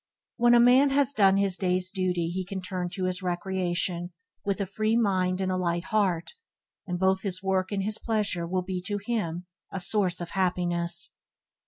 [0.37, 4.59] When a man has done his day's duty he can turn to his recreation with
[4.59, 6.33] a free mind and a light heart,
[6.87, 11.13] and both his work and his pleasure will be to him a source of happiness.